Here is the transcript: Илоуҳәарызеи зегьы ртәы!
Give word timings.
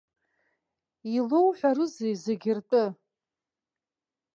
Илоуҳәарызеи 1.17 2.13
зегьы 2.23 2.51
ртәы! 2.57 2.85